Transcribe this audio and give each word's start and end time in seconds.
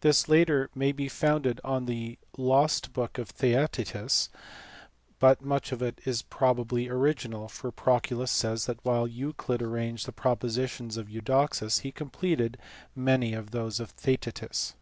This 0.00 0.28
latter 0.28 0.68
may 0.74 0.90
be 0.90 1.08
founded 1.08 1.60
on 1.62 1.84
the 1.84 2.18
lost 2.36 2.92
book 2.92 3.18
of 3.18 3.30
Theaetetus; 3.30 4.28
but 5.20 5.42
much 5.42 5.70
of 5.70 5.80
it 5.80 6.00
is 6.04 6.22
probably 6.22 6.88
original, 6.88 7.46
for 7.48 7.70
Proclus 7.70 8.32
says 8.32 8.66
that 8.66 8.84
while 8.84 9.06
Euclid 9.06 9.62
arranged 9.62 10.06
the 10.06 10.12
propositions 10.12 10.96
of 10.96 11.08
Eudoxus 11.08 11.82
he 11.86 11.92
completed 11.92 12.58
many 12.96 13.32
of 13.32 13.52
those 13.52 13.78
of 13.78 13.90
Theaetetus. 13.92 14.74